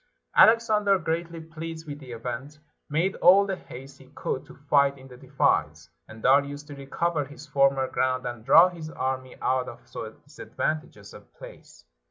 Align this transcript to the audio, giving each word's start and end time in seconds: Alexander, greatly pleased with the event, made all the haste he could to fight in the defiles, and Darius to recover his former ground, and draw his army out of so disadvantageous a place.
Alexander, 0.35 0.97
greatly 0.97 1.39
pleased 1.39 1.85
with 1.87 1.99
the 1.99 2.11
event, 2.11 2.57
made 2.89 3.15
all 3.17 3.45
the 3.45 3.55
haste 3.55 3.99
he 3.99 4.07
could 4.15 4.43
to 4.47 4.55
fight 4.67 4.97
in 4.97 5.07
the 5.07 5.15
defiles, 5.15 5.91
and 6.07 6.23
Darius 6.23 6.63
to 6.63 6.73
recover 6.75 7.23
his 7.23 7.45
former 7.45 7.87
ground, 7.87 8.25
and 8.25 8.43
draw 8.43 8.67
his 8.67 8.89
army 8.89 9.35
out 9.43 9.69
of 9.69 9.87
so 9.87 10.09
disadvantageous 10.25 11.13
a 11.13 11.19
place. 11.21 11.85